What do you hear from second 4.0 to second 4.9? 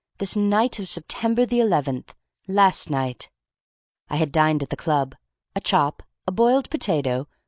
"I had dined at the